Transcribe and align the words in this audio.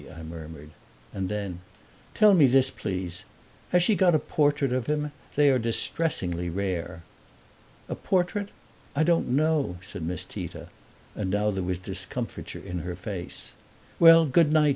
I 0.17 0.23
murmured. 0.23 0.71
And 1.13 1.29
then, 1.29 1.61
"Tell 2.15 2.33
me 2.33 2.47
this, 2.47 2.71
please 2.71 3.23
has 3.69 3.83
she 3.83 3.93
got 3.93 4.15
a 4.15 4.17
portrait 4.19 4.73
of 4.73 4.87
him? 4.87 5.11
They 5.35 5.51
are 5.51 5.59
distressingly 5.59 6.49
rare." 6.49 7.03
"A 7.87 7.93
portrait? 7.93 8.49
I 8.95 9.03
don't 9.03 9.27
know," 9.27 9.77
said 9.83 10.01
Miss 10.01 10.25
Tita; 10.25 10.69
and 11.15 11.29
now 11.29 11.51
there 11.51 11.61
was 11.61 11.77
discomfiture 11.77 12.63
in 12.65 12.79
her 12.79 12.95
face. 12.95 13.51
"Well, 13.99 14.25
good 14.25 14.51
night!" 14.51 14.69